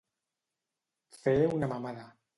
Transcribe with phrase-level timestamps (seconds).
[1.19, 2.11] Fer una mamada.